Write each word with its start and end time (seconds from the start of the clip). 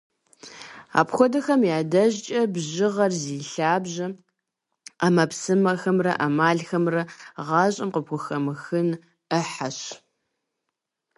Апхуэдэхэм 0.99 1.61
я 1.75 1.79
дежкӀэ 1.91 2.39
бжыгъэр 2.53 3.11
зи 3.21 3.37
лъабжьэ 3.51 4.07
Ӏэмэпсымэхэмрэ 4.99 6.11
Ӏэмалхэмрэ 6.17 7.01
гъащӀэм 7.47 7.89
къыпхухэмыхын 7.93 8.89
Ӏыхьэщ. 9.29 9.79